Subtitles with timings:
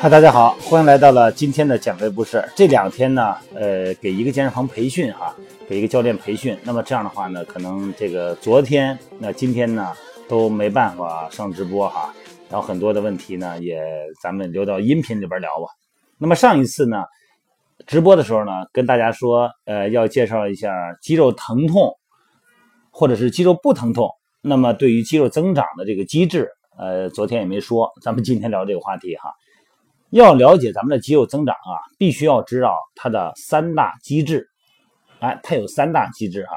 [0.00, 2.42] 嗨，大家好，欢迎来到了今天的减肥不是。
[2.56, 5.34] 这两天呢，呃，给一个健身房培训哈，
[5.68, 6.58] 给一个教练培训。
[6.62, 9.92] 那么这样的话呢，可能这个昨天那今天呢
[10.28, 12.14] 都没办法上直播哈。
[12.50, 13.82] 然后很多的问题呢，也
[14.22, 15.66] 咱们留到音频里边聊吧。
[16.18, 17.04] 那么上一次呢，
[17.86, 20.70] 直播的时候呢，跟大家说，呃，要介绍一下
[21.02, 21.92] 肌肉疼痛
[22.90, 24.10] 或者是肌肉不疼痛。
[24.40, 29.32] 那么对于肌肉增长的这个机制，呃，昨天也没说，咱们今天聊这个话题哈。
[30.10, 34.48] 要了解咱们的肌肉增长啊，必须要知道它的三大机制。
[35.20, 36.56] 哎，它有三大机制哈，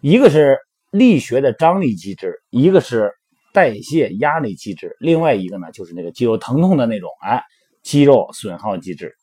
[0.00, 0.58] 一个是
[0.96, 3.12] 力学的张力机制，一个是
[3.52, 7.42] 代谢压力机制，另外一个呢就是那个肌肉疼痛的那种哎
[7.82, 9.14] 肌肉损耗机制。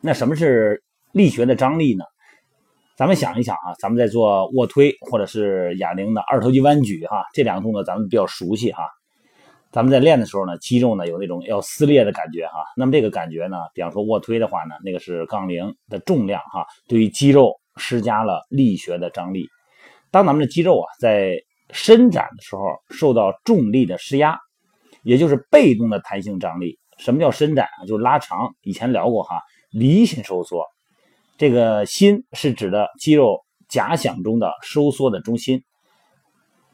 [0.00, 2.04] 那什么是力学的张力呢？
[2.96, 8.82] 咱们想一想啊，咱们在做卧推或者是哑铃的二头肌弯举哈，这两个动作咱们比较熟悉哈。
[9.70, 12.64] 咱们在练的时候呢，肌肉呢有那种要撕裂的感觉哈。
[12.74, 19.46] 那么这个感觉呢，比方说卧推的话呢，那个是杠铃的重量哈，对于肌肉施加了力学的张力。
[20.10, 21.36] 当咱们的肌肉啊在
[21.70, 24.38] 伸展的时候受到重力的施压，
[25.02, 26.78] 也就是被动的弹性张力。
[26.98, 27.84] 什么叫伸展啊？
[27.86, 28.54] 就是拉长。
[28.62, 29.40] 以前聊过哈，
[29.70, 30.64] 离心收缩。
[31.36, 35.62] 这个心是指的肌肉假想中的收缩的中心。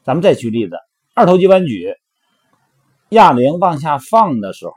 [0.05, 0.77] 咱们再举例子，
[1.15, 1.93] 二头肌弯举。
[3.09, 4.73] 哑铃往下放的时候，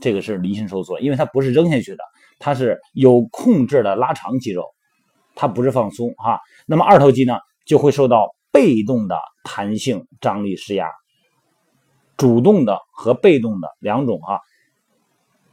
[0.00, 2.04] 这个是离心收缩，因为它不是扔下去的，
[2.38, 4.64] 它是有控制的拉长肌肉，
[5.34, 6.40] 它不是放松哈。
[6.66, 7.38] 那么二头肌呢，
[7.70, 10.90] 就会受到被动的弹性张力施压，
[12.16, 14.40] 主动的和被动的两种哈。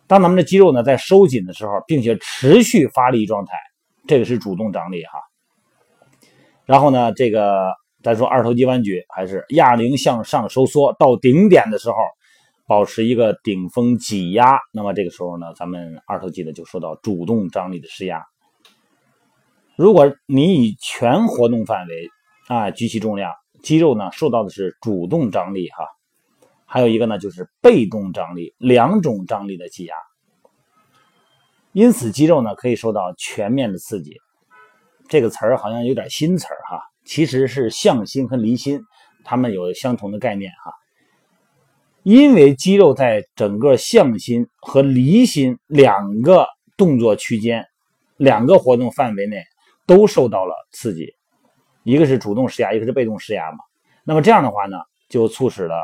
[0.08, 3.54] 当咱们的肌肉呢在收紧的时候，并且持续发力状态，
[4.08, 5.12] 这个是主动张力哈。
[6.66, 11.96] 然后呢，这个咱说二头肌弯举还是哑铃向上收缩到顶点的时候。
[12.70, 18.22] 保持一个顶峰挤压，那么这个时候呢，咱们二头肌呢就受到主动张力的施压。
[19.78, 22.10] 如果你以全活动范围
[22.48, 25.86] 啊举起重量，肌肉呢受到的是主动张力哈，
[26.66, 29.96] 还有一个呢就是被动张力，两种张力的挤压。
[31.74, 34.18] 因此，肌肉呢可以受到全面的刺激。
[35.08, 38.82] 这个词儿好像有点新词儿哈，其实是向心和离心，
[39.24, 40.72] 它们有相同的概念哈。
[42.02, 47.64] 因为肌肉在整个向心和离心两个动作区间、
[48.16, 49.44] 两个活动范围内
[49.88, 51.12] 都受到了刺激，
[51.84, 53.58] 一个是主动施压，一个是被动施压嘛。
[54.04, 54.78] 那么这样的话呢，
[55.10, 55.76] 就促使了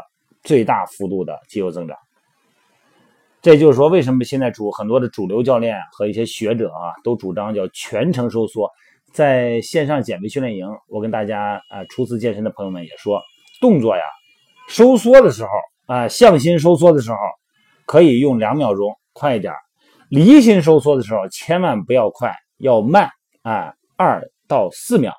[0.43, 1.97] 最大幅度的肌肉增长。
[3.41, 8.69] 这就是说，为什么现在主很多的主流教练和一些学者啊，都主张叫全程收缩。
[9.11, 13.19] 在线上减肥训练营，我跟大家啊初次健身的朋友们也说，
[13.59, 14.03] 动作呀，
[14.67, 15.49] 收缩的时候。
[15.85, 17.17] 啊，向心收缩的时候
[17.85, 19.53] 可以用两秒钟，快一点；
[20.09, 23.09] 离心收缩的时候千万不要快，要慢
[23.41, 25.13] 啊，二到四秒。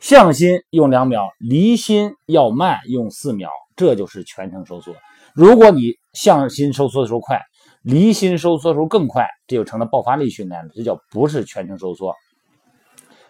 [0.00, 4.94] 向心用两秒，离心要慢，用四秒，这就是全程收缩。
[5.34, 7.40] 如果你向心收缩的时候快，
[7.82, 12.14] 离心收缩的时候更快，这就成了爆发力训练了，这叫不是全程收缩。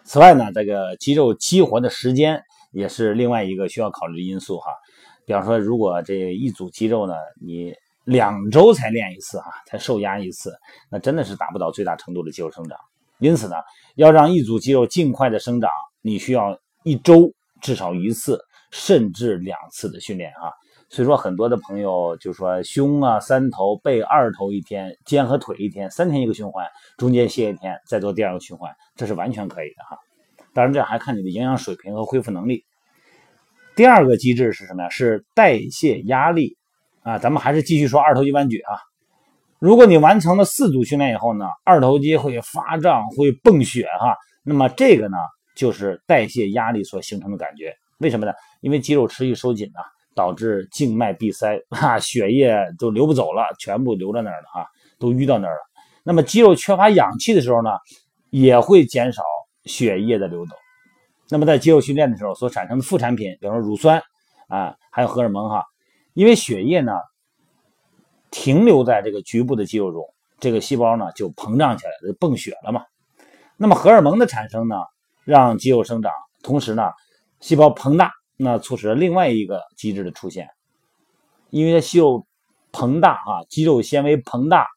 [0.03, 2.43] 此外呢，这个肌肉激活的时间
[2.73, 4.71] 也是另外一个需要考虑的因素哈。
[5.25, 10.53] 比方说，如果这一组肌肉呢，你两周才练一次哈，才受压一次，
[10.91, 12.77] 那真的是达不到最大程度的肌肉生长。
[13.19, 13.55] 因此呢，
[13.95, 15.69] 要让一组肌肉尽快的生长，
[16.01, 17.31] 你需要一周
[17.61, 18.39] 至少一次，
[18.71, 20.51] 甚至两次的训练啊。
[20.87, 26.67] 所以说，很多的朋友就说，胸啊三头，背二头一天，肩和腿一天，三天一个循环，
[26.97, 29.97] 中间歇一天，再做第二个循环，这是完全可以的哈。
[30.53, 32.63] 当然，这还看你的营养水平和恢复能力。
[33.75, 34.89] 第二个机制是什么呀？
[34.89, 36.55] 是代谢压力
[37.01, 37.17] 啊！
[37.17, 38.77] 咱们还是继续说二头肌弯举啊。
[39.65, 44.15] 如果你完成了四组训练以后呢，二头肌会发胀、会泵血哈。
[44.43, 45.17] 那么这个呢，
[45.55, 47.75] 就是代谢压力所形成的感觉。
[47.97, 48.33] 为什么呢？
[48.61, 49.81] 因为肌肉持续收紧啊，
[50.13, 54.67] 导致静脉闭塞哈，血液都流不走了，全部留在那儿了哈，
[54.99, 55.61] 都淤到那儿了。
[56.03, 57.71] 那么肌肉缺乏氧气的时候呢，
[58.29, 59.23] 也会减少
[59.63, 60.55] 血液的流动。
[61.31, 63.99] 那么在肌肉训练的时候所产生的副产品，比如说乳酸
[64.47, 65.65] 啊，还有荷尔蒙哈，
[66.13, 66.91] 因为血液呢
[68.37, 70.03] 停留在这个局部的肌肉中，
[70.41, 72.83] 这个细胞呢就膨胀起来就泵血了嘛。
[73.55, 74.75] 那么荷尔蒙的产生呢，
[75.23, 76.11] 让肌肉生长，
[76.43, 76.91] 同时呢
[77.39, 80.49] 细胞膨大，那促使了另外一个机制的出现，
[81.49, 82.27] 因为肌肉
[82.73, 84.67] 膨大啊，肌肉纤维膨大，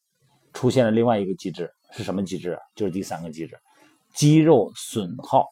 [0.53, 2.57] 出现了另外一个机制是什么机制？
[2.77, 3.59] 就是第三个机制，
[4.15, 5.49] 肌肉损耗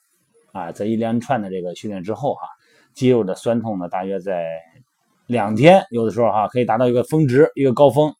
[0.52, 2.46] 啊，在一连串的这个训练之后哈，
[2.94, 4.62] 肌肉的酸痛呢，大约在
[5.26, 8.14] 两天，有的时候哈可以达到一个峰值，一个高峰。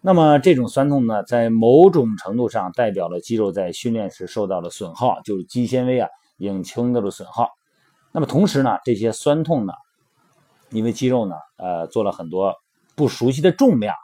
[0.00, 7.48] 那么这种酸痛呢，在某种程度上代表了肌肉在训练时受到了损耗，就是肌纤维啊引轻度的损耗。
[8.12, 9.72] 那么同时呢，这些酸痛呢，
[10.70, 12.54] 因为肌肉呢，呃，做了很多
[12.94, 13.94] 不熟悉的重量，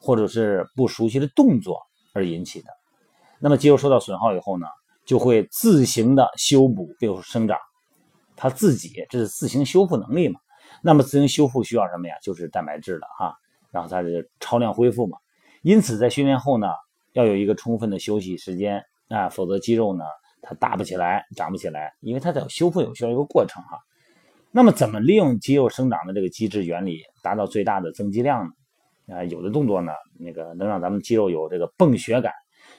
[0.00, 1.80] 或者是不熟悉的动作
[2.12, 2.68] 而引起的。
[3.38, 4.66] 那么肌肉受到损耗以后呢，
[5.06, 7.56] 就会自行的修补并生长，
[8.36, 10.40] 它自己这是自行修复能力嘛。
[10.86, 12.14] 那么自行修复需要什么呀？
[12.22, 13.34] 就是蛋白质了哈，
[13.70, 15.16] 然后它是超量恢复嘛。
[15.62, 16.68] 因此，在训练后呢，
[17.14, 20.04] 要有一个充分的休息时间啊，否则肌肉呢
[20.42, 23.78] 它大不起来，长不起来，因为它在修复有需要一个过程哈。
[24.50, 29.16] 那么，怎么利用肌肉生长的这个机制原理，达到最大的增肌量呢？
[29.16, 32.30] 啊，有的动作呢，那个能让咱们肌肉有这个泵血感；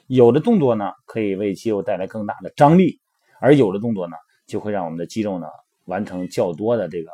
[0.05, 2.99] 有的动作呢，可以为肌肉带来更大的张力；
[3.39, 4.15] 而有的动作呢，
[4.45, 5.47] 就会让我们的肌肉呢
[5.85, 7.09] 完成较多的这个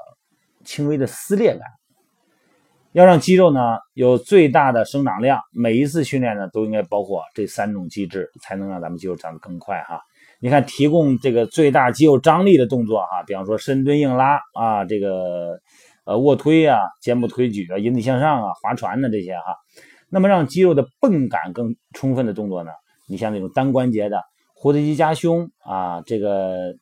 [0.64, 1.62] 轻微的撕裂感。
[2.94, 10.02] 要让肌肉呢有最大的生长量，每一次训练呢都应该包括这三种机制，才能让咱们肌肉长得更快哈。
[10.42, 15.58] 你看，提供这个最大肌肉张力的动作哈，比方说深蹲、硬拉啊，这个
[16.04, 19.56] 呃卧推啊、肩部推举啊、引体向上啊、划船的这些哈。
[20.10, 22.72] 那么让肌肉的泵感更充分的动作呢，
[23.08, 24.22] 你像那种单关节的
[24.62, 26.74] 蝴蝶肌夹胸啊，这个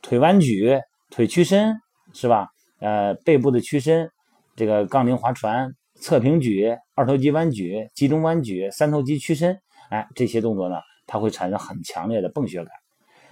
[0.00, 0.80] 腿弯举、
[1.10, 1.76] 腿屈伸
[2.14, 2.48] 是吧？
[2.80, 4.10] 呃，背部的屈伸。
[4.56, 9.56] 这个杠铃划船、侧平举、二头肌弯举、集中弯举、三头肌屈伸，
[9.88, 10.76] 哎，这些动作呢，
[11.06, 12.72] 它会产生很强烈的泵血感。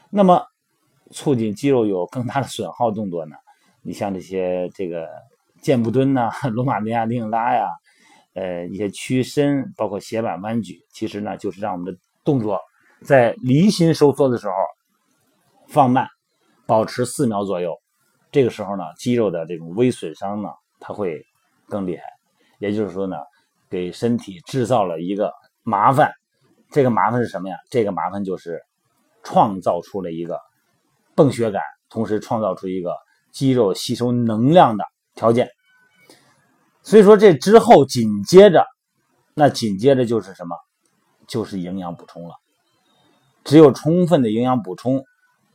[0.08, 0.40] 那么，
[1.10, 3.34] 促进肌肉有更大的损耗动作呢？
[3.82, 5.08] 你像这些这个
[5.60, 7.68] 箭步蹲呐、 罗马尼亚硬拉呀，
[8.34, 12.60] 呃，一些屈伸，包括斜板弯举，其实呢，就是让我们的动作
[13.02, 14.54] 在离心收缩的时候
[15.66, 16.06] 放慢，
[16.66, 17.76] 保持四秒左右。
[18.30, 20.48] 这个时候呢，肌肉的这种微损伤呢。
[20.78, 21.24] 它会
[21.68, 22.02] 更厉害，
[22.58, 23.16] 也就是说呢，
[23.70, 25.32] 给身体制造了一个
[25.62, 26.12] 麻烦。
[26.70, 27.56] 这个麻烦是什么呀？
[27.70, 28.60] 这个麻烦就是
[29.22, 30.38] 创造出了一个
[31.14, 32.94] 泵血感，同时创造出一个
[33.32, 34.84] 肌肉吸收能量的
[35.14, 35.48] 条件。
[36.82, 38.66] 所以说，这之后紧接着，
[39.32, 40.54] 那紧接着就是什么？
[41.26, 42.34] 就是营养补充了。
[43.44, 45.02] 只有充分的营养补充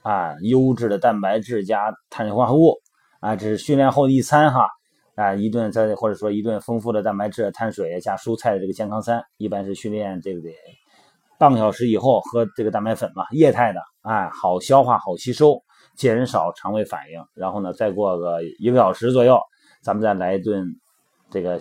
[0.04, 2.76] 啊，优质的蛋白质加碳水化合物
[3.20, 4.68] 啊，这是训练后的一餐哈。
[5.16, 10.56] 啊，一顿再或者说一顿丰富的蛋白质、碳水加蔬菜的这个健康餐，一般是训练这个得
[11.38, 15.62] 半个小时以后喝这个蛋白粉嘛，液态的，哎，好消化、好吸收，
[15.96, 17.24] 减少肠胃反应。
[17.36, 19.38] 然后呢，再过个一个小时左右，
[19.84, 20.66] 咱们再来一顿
[21.30, 21.58] 这个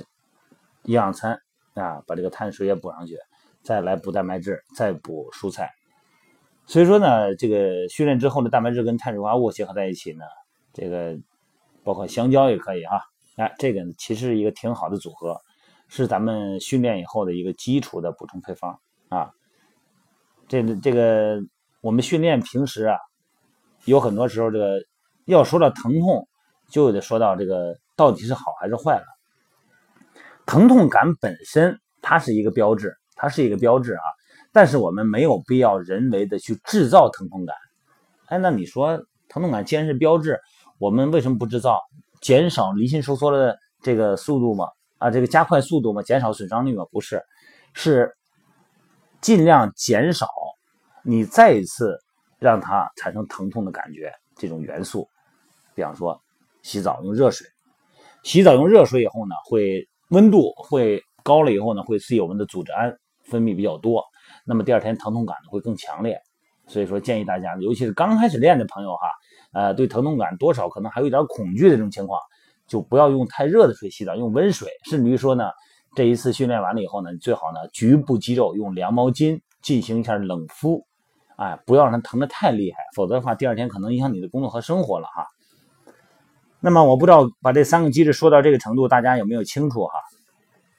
[0.85, 1.37] 营养餐
[1.75, 3.19] 啊，把这个碳水也补上去，
[3.63, 5.69] 再来补蛋白质，再补蔬菜。
[6.71, 10.25] 所以说呢，这个训练之后的蛋白质跟碳水化合物结合在一起呢，
[10.73, 11.19] 这个
[11.83, 13.03] 包括香蕉也可以哈。
[13.35, 15.41] 哎，这个其实是一个挺好的组合，
[15.89, 18.79] 是咱们训练以后的一个基础的补充配方
[19.09, 19.33] 啊。
[20.47, 21.43] 这这个
[21.81, 22.97] 我们训练平时啊，
[23.85, 24.81] 有很多时候这个
[25.25, 26.29] 要说到疼痛，
[26.69, 29.07] 就得说到这个到底是好还是坏了。
[30.47, 34.05] 疼痛感本身它是一个标志，它是一个标志啊，
[34.53, 37.55] 但是我们没有必要人为的去制造疼痛感。
[38.27, 38.97] 哎，那你说
[39.29, 40.41] 疼痛感既然是标志，
[40.79, 41.79] 我们为什么不制造？
[42.21, 47.23] 减少离心收缩的这个速度嘛，啊，这个加快速度嘛，减少损伤率嘛，不是，
[47.73, 48.15] 是
[49.23, 50.27] 尽量减少
[51.03, 51.99] 你再一次
[52.39, 55.09] 让它产生疼痛的感觉这种元素。
[55.75, 56.21] 比方说，
[56.63, 57.47] 洗澡用热水，
[58.23, 64.05] 洗澡用热水以后呢，会温度会高了以后呢，会刺激我们的组织胺分泌比较多，
[64.51, 66.21] 那么第二天疼痛感会更强烈。
[66.67, 69.09] 所以说，建议大家，尤其是刚开始练的朋友哈。
[69.53, 72.21] 呃，对疼痛感多少可能还有一点恐惧的这种情况，
[72.69, 74.69] 就不要用太热的水洗澡，用温水。
[74.89, 75.51] 甚至于说呢，
[75.97, 80.87] 这一次训练完了以后呢，最好呢局部肌肉用凉毛巾进行一下冷敷，
[81.37, 85.27] 哎，不要让它疼得太厉害，否则的话第二天可能影响你的工作和生活了哈。
[86.61, 89.95] 那么我不知道把这三个机制说到这个程度，大家有没有清楚哈？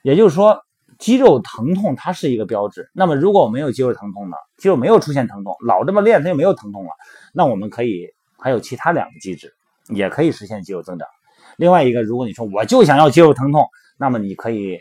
[0.04, 0.64] 也就是说，
[1.02, 2.90] 肌肉疼痛它是一个标志。
[2.94, 6.92] 那么如果我没有肌肉疼痛呢，肌肉没有出现疼痛，老这么练它就没有疼痛了，
[7.34, 8.08] 那我们可以。
[8.44, 9.54] 还有其他两个机制，
[9.90, 11.08] 也可以实现肌肉增长。
[11.58, 13.68] 另外一个，如果你说我就想要肌肉疼痛，
[14.00, 14.80] 那么你可以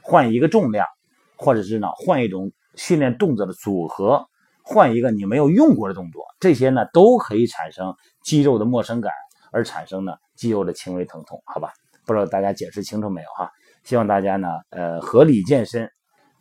[0.00, 0.86] 换一个重量，
[1.34, 4.24] 或者是呢换一种训练动作的组合，
[4.62, 9.12] 换一个你没有用过的动作，这些呢都可以产生肌肉的陌生感，
[9.50, 11.42] 而产生呢肌肉的轻微疼痛。
[11.46, 11.72] 好吧，
[12.06, 13.50] 不知道大家解释清楚没有哈？
[13.82, 15.90] 希望大家呢，呃，合理健身，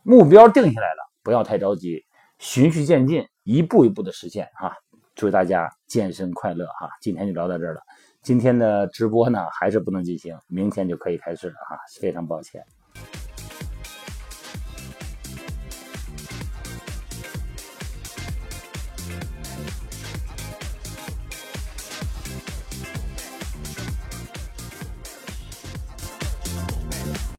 [0.03, 2.03] 目标定下来了，不要太着急，
[2.37, 4.73] 循序渐进，一步一步的实现哈。
[5.15, 6.89] 祝大家健身快乐哈！
[7.01, 7.81] 今天就聊到这儿了。
[8.21, 12.63] 今天的直播呢，还是不能进行，明天就可以开始了哈，非常抱歉。